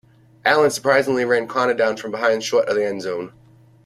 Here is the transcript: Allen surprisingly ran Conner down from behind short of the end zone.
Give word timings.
Allen 0.45 0.71
surprisingly 0.71 1.25
ran 1.25 1.47
Conner 1.47 1.75
down 1.75 1.95
from 1.95 2.09
behind 2.09 2.43
short 2.43 2.67
of 2.67 2.73
the 2.75 2.83
end 2.83 3.03
zone. 3.03 3.33